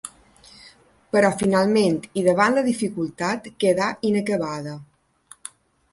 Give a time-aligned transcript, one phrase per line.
[1.15, 4.75] Però finalment i davant la dificultat quedà inacabada.